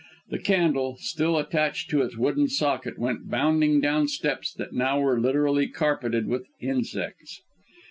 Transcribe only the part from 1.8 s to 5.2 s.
to its wooden socket, went bounding down steps that now were